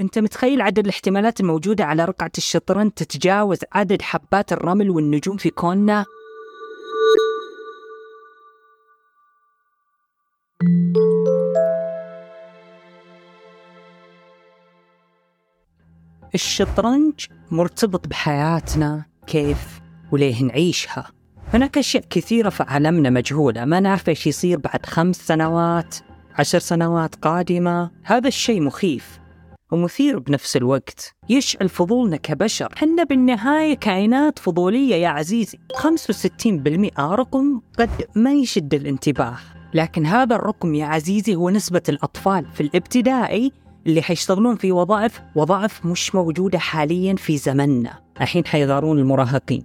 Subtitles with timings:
[0.00, 6.04] أنت متخيل عدد الاحتمالات الموجودة على رقعة الشطرنج تتجاوز عدد حبات الرمل والنجوم في كوننا؟
[16.34, 19.80] الشطرنج مرتبط بحياتنا كيف
[20.12, 21.10] وليه نعيشها.
[21.52, 25.96] هناك أشياء كثيرة في عالمنا مجهولة ما نعرف إيش يصير بعد خمس سنوات
[26.38, 27.90] عشر سنوات قادمة.
[28.04, 29.23] هذا الشيء مخيف.
[29.74, 31.14] ومثير بنفس الوقت.
[31.28, 32.68] يشعل فضولنا كبشر.
[32.76, 35.58] حنا بالنهاية كائنات فضولية يا عزيزي.
[35.76, 39.36] 65% رقم قد ما يشد الانتباه.
[39.74, 43.52] لكن هذا الرقم يا عزيزي هو نسبة الأطفال في الابتدائي
[43.86, 48.00] اللي حيشتغلون في وظائف وظائف مش موجودة حاليا في زمننا.
[48.20, 49.64] الحين حيغارون المراهقين.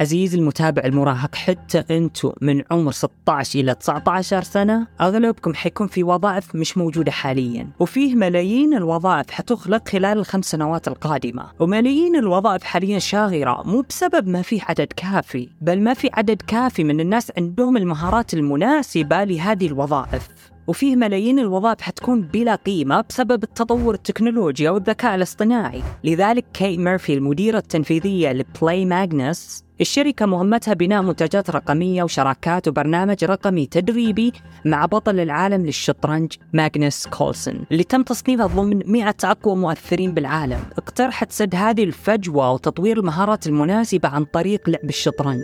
[0.00, 6.54] عزيزي المتابع المراهق حتى أنتم من عمر 16 إلى 19 سنة أغلبكم حيكون في وظائف
[6.54, 13.62] مش موجودة حاليا وفيه ملايين الوظائف حتخلق خلال الخمس سنوات القادمة وملايين الوظائف حاليا شاغرة
[13.66, 18.34] مو بسبب ما في عدد كافي بل ما في عدد كافي من الناس عندهم المهارات
[18.34, 20.49] المناسبة لهذه الوظائف.
[20.66, 25.82] وفيه ملايين الوظائف حتكون بلا قيمة بسبب التطور التكنولوجي أو الذكاء الاصطناعي.
[26.04, 33.24] لذلك كيت ميرفي المديرة التنفيذية ل Play Magnus الشركة مهمتها بناء منتجات رقمية وشراكات وبرنامج
[33.24, 34.32] رقمي تدريبي
[34.64, 37.64] مع بطل العالم للشطرنج ماغنس كارلسون.
[37.72, 40.60] اللي تم تصنيفه ضمن 100 أقوى مؤثرين بالعالم.
[40.78, 45.42] اقترحت سد هذه الفجوة وتطوير المهارات المناسبة عن طريق لعب الشطرنج.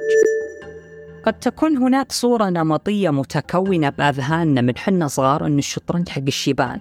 [1.26, 6.80] قد تكون هناك صورة نمطية متكونة بأذهاننا من حنا صغار أن الشطرنج حق الشيبان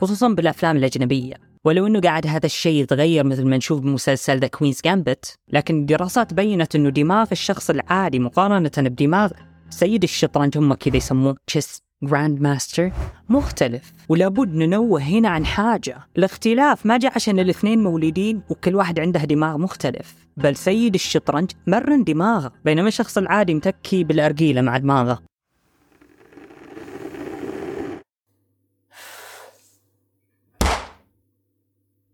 [0.00, 1.34] خصوصا بالأفلام الأجنبية.
[1.64, 6.34] ولو أنه قاعد هذا الشيء يتغير مثل ما نشوف بمسلسل The Queen's Gambit لكن الدراسات
[6.34, 9.30] بينت أنه دماغ الشخص العادي مقارنة بدماغ
[9.70, 12.92] سيد الشطرنج هم كذا يسموه chess grandmaster
[13.28, 13.92] مختلف.
[14.08, 15.98] ولابد ننوه هنا عن حاجة.
[16.18, 20.14] الاختلاف ما جاء عشان الاثنين مولودين وكل واحد عنده دماغ مختلف.
[20.36, 25.22] بل سيد الشطرنج مرن دماغه بينما الشخص العادي متكي بالأرجيلة مع دماغه.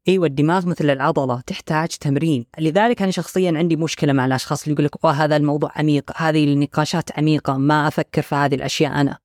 [0.09, 4.84] إيوه الدماغ مثل العضلة تحتاج تمرين، لذلك أنا شخصيا عندي مشكلة مع الأشخاص اللي يقول
[4.84, 9.24] لك هذا الموضوع عميق، هذه النقاشات عميقة، ما أفكر في هذه الأشياء أنا.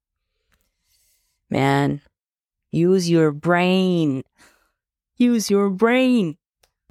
[1.52, 2.02] Man,
[2.72, 4.22] use your brain.
[5.18, 6.36] Use your brain.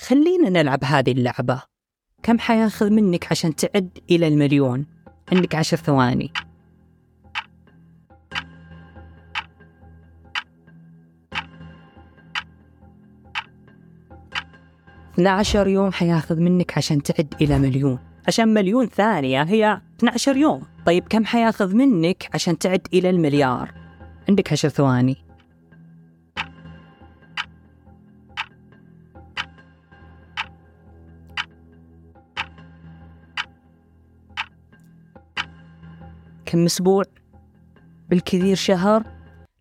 [0.00, 1.62] خلينا نلعب هذه اللعبة.
[2.22, 4.86] كم حياخذ منك عشان تعد إلى المليون؟
[5.32, 6.32] عندك عشر ثواني.
[15.18, 17.98] عشر يوم حياخذ منك عشان تعد إلى مليون.
[18.28, 20.62] عشان مليون ثانية هي 12 يوم.
[20.86, 23.74] طيب كم حياخذ منك عشان تعد إلى المليار؟
[24.28, 25.25] عندك عشر ثواني.
[36.46, 37.04] كم أسبوع
[38.10, 39.04] بالكثير شهر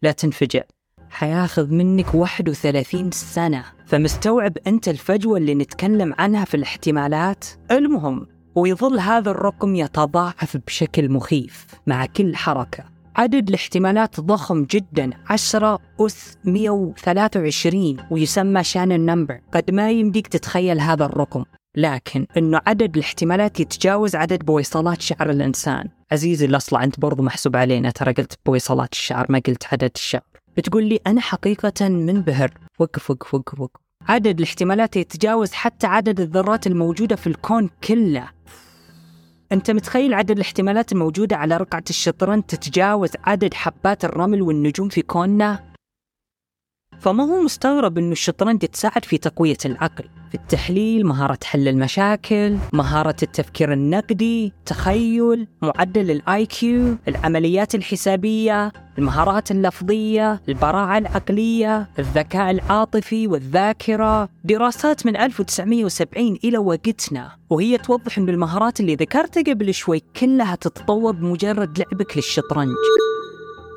[0.01, 0.61] لا تنفجع.
[1.09, 3.65] حياخذ منك 31 سنة.
[3.85, 11.65] فمستوعب أنت الفجوة اللي نتكلم عنها في الاحتمالات؟ المهم ويظل هذا الرقم يتضاعف بشكل مخيف
[11.87, 12.83] مع كل حركة.
[13.15, 21.05] عدد الاحتمالات ضخم جدا 10 أس 123 ويسمى شانن نمبر قد ما يمديك تتخيل هذا
[21.05, 21.43] الرقم.
[21.77, 25.89] لكن إنه عدد الاحتمالات يتجاوز عدد بويصلات شعر الإنسان.
[26.11, 27.91] عزيزي الاصلع أنت برضو محسوب علينا.
[27.91, 30.21] ترى قلت بويصلات الشعر ما قلت عدد الشعر.
[30.57, 36.67] بتقول لي أنا حقيقة منبهر وقف وقف وقف وقف عدد الاحتمالات يتجاوز حتى عدد الذرات
[36.67, 38.29] الموجودة في الكون كله.
[39.51, 45.74] أنت متخيل عدد الاحتمالات الموجودة على رقعة الشطرنج تتجاوز عدد حبات الرمل والنجوم في كوننا؟
[46.99, 53.15] فما هو مستغرب أنه الشطرنج تساعد في تقوية العقل في التحليل مهارة حل المشاكل مهارة
[53.23, 64.29] التفكير النقدي تخيل معدل ال IQ العمليات الحسابية المهارات اللفظية البراعة العقلية الذكاء العاطفي والذاكرة.
[64.43, 71.11] دراسات من 1970 إلى وقتنا وهي توضح أن المهارات اللي ذكرتها قبل شوي كلها تتطور
[71.11, 72.75] بمجرد لعبك للشطرنج.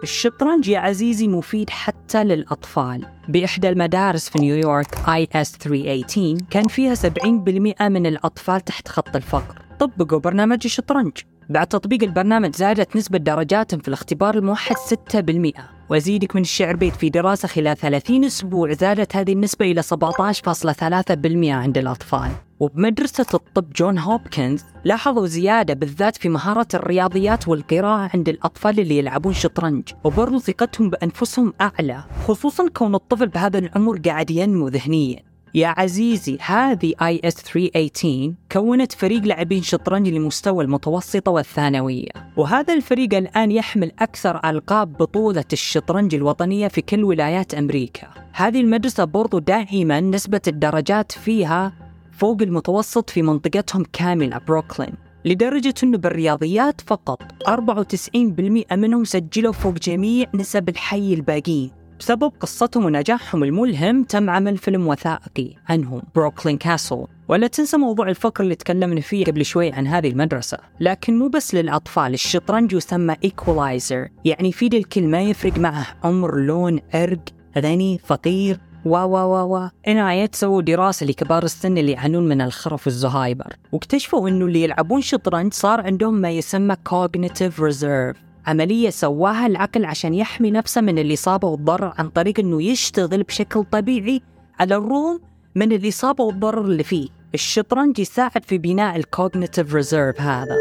[0.02, 3.06] الشطرنج يا عزيزي مفيد حتى للأطفال.
[3.28, 9.62] بإحدى المدارس في نيويورك IS 318 كان فيها 70% من الأطفال تحت خط الفقر.
[9.78, 11.12] طبقوا برنامج الشطرنج.
[11.48, 17.10] بعد تطبيق البرنامج زادت نسبة درجاتهم في الاختبار الموحد 6% وأزيدك من الشعر بيت في
[17.10, 22.30] دراسة خلال 30 أسبوع زادت هذه النسبة إلى 17.3% عند الأطفال.
[22.60, 29.32] وبمدرسة الطب جون هوبكنز لاحظوا زيادة بالذات في مهارة الرياضيات والقراءة عند الأطفال اللي يلعبون
[29.32, 35.22] شطرنج وبرضو ثقتهم بأنفسهم أعلى خصوصا كون الطفل بهذا العمر قاعد ينمو ذهنيا.
[35.54, 37.34] يا عزيزي هذه I.S.
[37.34, 42.08] 318 كونت فريق لاعبين شطرنج لمستوى المتوسطة والثانوية.
[42.36, 48.08] وهذا الفريق الآن يحمل أكثر ألقاب بطولة الشطرنج الوطنية في كل ولايات أمريكا.
[48.32, 51.72] هذه المدرسة برضو دائما نسبة الدرجات فيها
[52.12, 54.94] فوق المتوسط في منطقتهم كاملة بروكلين.
[55.24, 61.77] لدرجة أنه بالرياضيات فقط 94% منهم سجلوا فوق جميع نسب الحي الباقيين.
[61.98, 68.44] بسبب قصتهم ونجاحهم الملهم تم عمل فيلم وثائقي عنهم Brooklyn Castle ولا تنسى موضوع الفقر
[68.44, 70.58] اللي تكلمنا فيه قبل شوي عن هذه المدرسة.
[70.80, 76.80] لكن مو بس للأطفال الشطرنج يسمى equalizer يعني يفيد الكل ما يفرق معه عمر لون
[76.94, 77.20] عرق
[77.58, 79.68] غني فقير و و و و.
[79.88, 85.52] NIH سووا دراسة لكبار السن اللي يعانون من الخرف والزهايمر واكتشفوا إنه اللي يلعبون شطرنج
[85.52, 88.27] صار عندهم ما يسمى cognitive reserve.
[88.48, 94.22] عملية سواها العقل عشان يحمي نفسه من الإصابة والضرر عن طريق أنه يشتغل بشكل طبيعي
[94.60, 95.20] على الرغم
[95.54, 100.56] من الإصابة والضرر اللي فيه الشطرنج يساعد في بناء ال cognitive reserve هذا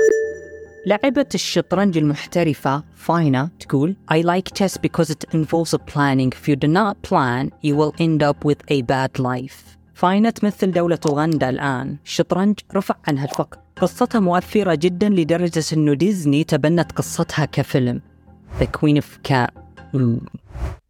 [0.87, 6.31] لعبة الشطرنج المحترفة فاينا تقول I like chess because it involves a planning.
[6.31, 9.76] If you do not plan, you will end up with a bad life.
[9.97, 11.97] فاينا تمثل دولة أوغندا الآن.
[12.05, 18.01] الشطرنج رفع عنها الفقر قصتها مؤثرة جدا لدرجة أنه ديزني تبنت قصتها كفيلم.
[18.59, 19.51] The Queen of Katwe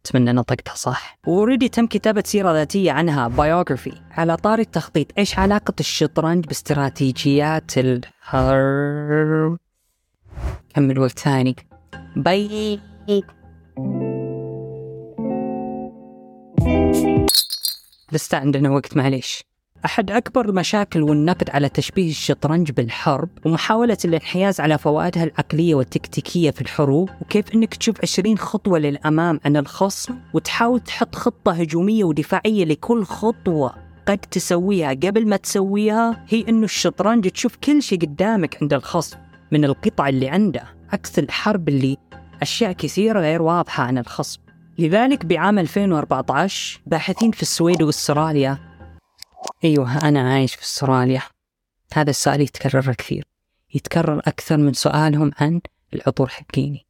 [0.06, 1.18] أتمنى نطقتها صح.
[1.26, 7.78] و already تم كتابة سيرة ذاتية عنها biography على طاري التخطيط إيش علاقة الشطرنج باستراتيجيات
[7.78, 9.58] الحرب
[10.74, 11.56] كمل وقت ثاني.
[12.16, 12.80] bye
[18.12, 19.44] لسه عندنا وقت معليش.
[19.84, 26.60] أحد أكبر المشاكل والنقد على تشبيه الشطرنج بالحرب ومحاولة الانحياز على فوائدها العقلية والتكتيكية في
[26.60, 33.04] الحروب وكيف أنك تشوف 20 خطوة للأمام عن الخصم وتحاول تحط خطة هجومية ودفاعية لكل
[33.04, 33.74] خطوة
[34.08, 34.90] قد تسويها.
[34.90, 39.18] قبل ما تسويها هي أنه الشطرنج تشوف كل شيء قدامك عند الخصم
[39.52, 41.96] من القطع اللي عنده عكس الحرب اللي
[42.42, 44.40] أشياء كثيرة غير واضحة عن الخصم.
[44.78, 48.58] لذلك بعام 2014 باحثين في السويد وأستراليا.
[49.64, 51.22] أيوه أنا عايش في أستراليا.
[51.92, 53.24] هذا السؤال يتكرر كثير.
[53.74, 55.60] يتكرر أكثر من سؤالهم عن
[55.94, 56.86] العطور حقيني.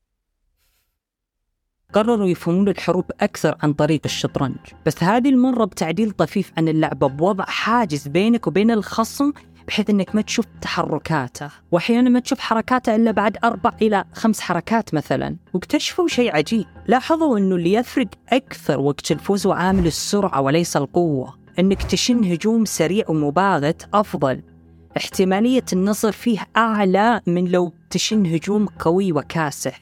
[1.92, 4.56] قرروا يفهمون الحروب أكثر عن طريق الشطرنج.
[4.86, 9.32] بس هذه المرة بتعديل طفيف عن اللعبة بوضع حاجز بينك وبين الخصم
[9.68, 11.50] بحيث إنك ما تشوف تحركاته.
[11.72, 15.36] واحيانا ما تشوف حركاته إلا بعد أربع إلى خمس حركات مثلا.
[15.54, 16.64] واكتشفوا شيء عجيب.
[16.86, 23.04] لاحظوا إنه اللي يفرق أكثر وقت الفوز عامل السرعة وليس القوة إنك تشن هجوم سريع
[23.08, 24.42] ومباغت أفضل.
[24.96, 29.80] احتمالية النصر فيه أعلى من لو تشن هجوم قوي وكاسح.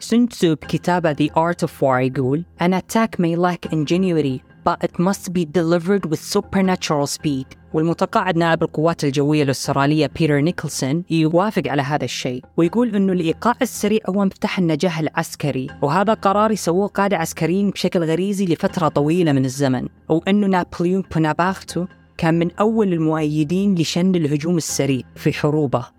[0.00, 5.32] سنتسو بكتابه The Art of War يقول An attack may lack ingenuity but it must
[5.32, 7.46] be delivered with supernatural speed.
[7.74, 14.00] والمتقاعد نائب القوات الجوية الأسترالية بيتر نيكلسون يوافق على هذا الشيء ويقول أنه الإيقاع السريع
[14.08, 19.88] هو مفتاح النجاح العسكري وهذا قرار يسووه قادة عسكريين بشكل غريزي لفترة طويلة من الزمن
[20.08, 21.86] وأنه نابليون بونابارتو
[22.18, 25.95] كان من أول المؤيدين لشن الهجوم السريع في حروبه.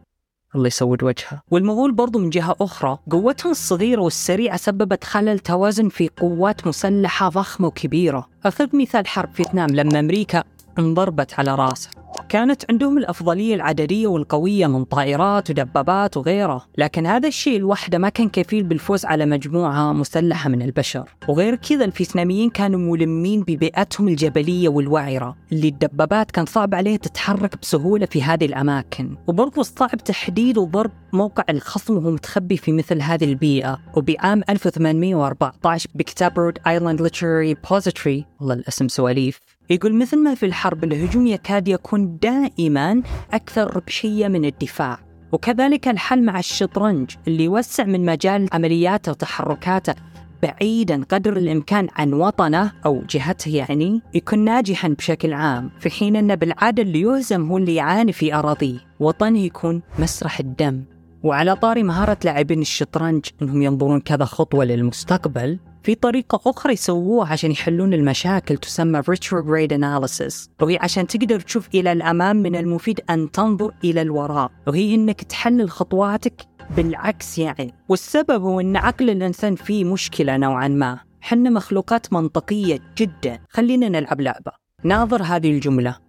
[0.58, 1.42] الله يسود وجهه.
[1.52, 7.68] والمغول برضو من جهة أخرى قوتهم الصغيرة والسريعة سببت خلل توازن في قوات مسلحة ضخمة
[7.68, 8.28] وكبيرة.
[8.46, 10.44] أخذ مثال حرب فيتنام لما أمريكا
[10.80, 11.90] انضربت على راسه.
[12.30, 18.30] كانت عندهم الأفضلية العددية والقوية من طائرات ودبابات وغيره لكن هذا الشيء لوحده ما كان
[18.30, 21.10] كفيل بالفوز على مجموعة مسلحة من البشر.
[21.28, 28.06] وغير كذا الفيتناميين كانوا ملمين ببيئتهم الجبلية والوعرة اللي الدبابات كان صعب عليها تتحرك بسهولة
[28.06, 29.18] في هذه الأماكن.
[29.28, 33.80] وبرضو صعب تحديد وضرب موقع الخصم وهو متخبي في مثل هذه البيئة.
[33.96, 39.57] وبعام 1814 بكتاب Rhode Island Literary Repository والله الاسم سواليف.
[39.70, 43.02] يقول مثل ما في الحرب الهجوم يكاد يكون دائما
[43.34, 45.00] أكثر ربحية من الدفاع
[45.32, 49.96] وكذلك الحل مع الشطرنج اللي يوسع من مجال عملياته وتحركاته
[50.44, 56.36] بعيدا قدر الإمكان عن وطنه أو جهته يعني يكون ناجحا بشكل عام في حين أن
[56.36, 60.84] بالعادة اللي يهزم هو اللي يعاني في أراضيه وطنه يكون مسرح الدم.
[61.24, 67.52] وعلى طاري مهارة لاعبين الشطرنج إنهم ينظرون كذا خطوة للمستقبل في طريقة أخرى يسووها عشان
[67.52, 70.50] يحلون المشاكل تسمى retrograde analysis.
[70.62, 74.52] وهي عشان تقدر تشوف إلى الأمام من المفيد أن تنظر إلى الوراء.
[74.68, 76.42] وهي إنك تحلل خطواتك
[76.78, 77.74] بالعكس يعني.
[77.90, 81.00] والسبب هو أن عقل الإنسان فيه مشكلة نوعا ما.
[81.22, 83.40] حنا مخلوقات منطقية جدا.
[83.50, 84.52] خلينا نلعب لعبة.
[84.84, 86.07] ناظر هذه الجملة.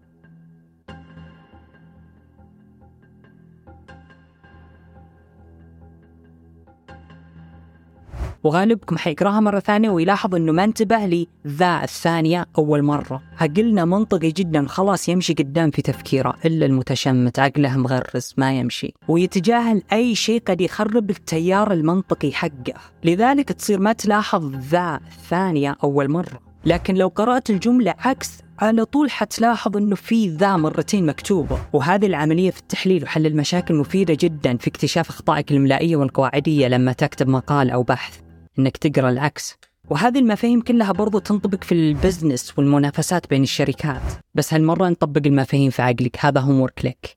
[8.44, 13.22] وغالبكم حيقراها مرة ثانية ويلاحظ إنه ما انتبه لـ إذا الثانية أول مرة.
[13.40, 18.94] عقلنا منطقي جدا خلاص يمشي قدام في تفكيره إلا المتشمت عقله مغرس ما يمشي.
[19.08, 22.74] ويتجاهل أي شيء قد يخرب التيار المنطقي حقه.
[23.04, 26.40] لذلك تصير ما تلاحظ ذا الثانية أول مرة.
[26.64, 31.58] لكن لو قرأت الجملة عكس على طول حتلاحظ إنه في ذا مرتين مكتوبة.
[31.72, 37.28] وهذه العملية في التحليل وحل المشاكل مفيدة جدا في اكتشاف أخطائك الاملائيه والقواعدية لما تكتب
[37.28, 38.27] مقال أو بحث.
[38.58, 39.56] إنك تقرأ العكس.
[39.90, 44.02] وهذه المفاهيم كلها برضو تنطبق في ال business والمنافسات بين الشركات.
[44.34, 46.16] بس هالمرة نطبق المفاهيم في عقلك.
[46.20, 47.16] هذا homework لك.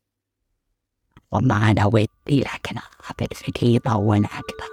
[1.32, 2.76] والله أنا ودي لكن
[3.86, 4.72] طول أكثر.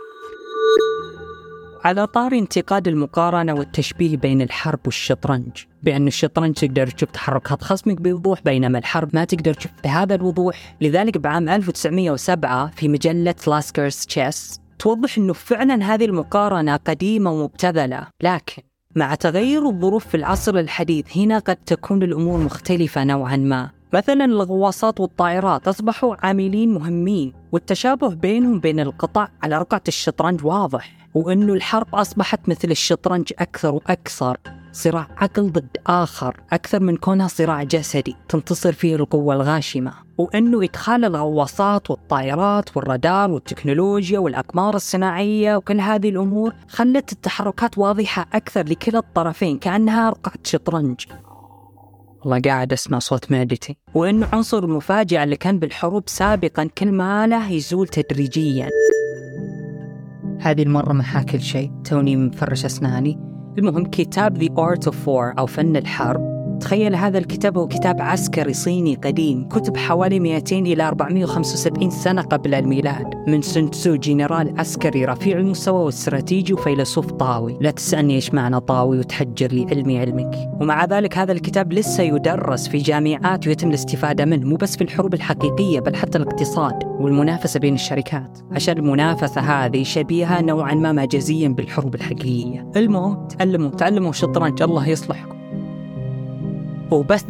[1.84, 8.42] على طاري انتقاد المقارنة والتشبيه بين الحرب والشطرنج بأن الشطرنج تقدر تشوف تحركات خصمك بوضوح
[8.42, 10.76] بينما الحرب ما تقدر تشوف بهذا الوضوح.
[10.80, 18.06] لذلك بعام 1907 في مجلة Lasker's Chess توضح أنه فعلا هذه المقارنة قديمة ومبتذلة.
[18.23, 18.62] لكن
[18.97, 23.77] مع تغير الظروف في العصر الحديث هنا قد تكون الأمور مختلفة نوعا ما.
[23.92, 31.52] مثلا الغواصات والطائرات أصبحوا عاملين مهمين والتشابه بينهم بين القطع على رقعة الشطرنج واضح وأنه
[31.52, 34.37] الحرب أصبحت مثل الشطرنج أكثر وأكثر.
[34.73, 39.92] صراع عقل ضد آخر أكثر من كونها صراع جسدي تنتصر فيه القوة الغاشمة.
[40.18, 48.64] وأنه إدخال الغواصات والطائرات والرادار والتكنولوجيا والأقمار الصناعية وكل هذه الأمور خلت التحركات واضحة أكثر
[48.68, 51.04] لكلا الطرفين كأنها رقعة شطرنج.
[52.20, 57.50] والله قاعد أسمع صوت معدتي وانه عنصر المفاجأة اللي كان بالحروب سابقا كل ما له
[57.50, 58.68] يزول تدريجيا.
[60.40, 63.18] هذه المرة ما حاكل شيء توني مفرش أسناني.
[63.58, 66.38] المهم كتاب The Art of War أو فن الحرب.
[66.60, 72.54] تخيل هذا الكتاب هو كتاب عسكري صيني قديم كتب حوالي 200 إلى 475 سنة قبل
[72.54, 77.58] الميلاد من سون تسو جنرال عسكري رفيع المستوى واستراتيجي وفيلسوف طاوي.
[77.60, 80.50] لا تسألني إيش معنى طاوي وتحجر لي علمي علمك.
[80.60, 85.14] ومع ذلك هذا الكتاب لسه يدرس في جامعات ويتم الاستفادة منه مو بس في الحروب
[85.14, 88.38] الحقيقية بل حتى الاقتصاد والمنافسة بين الشركات.
[88.52, 92.70] عشان المنافسة هذه شبيهة نوعا ما مجازيا بالحروب الحقيقية.
[92.76, 95.38] المهم تعلموا تعلموا شطرنج الله يصلحكم.
[96.91, 97.25] وبس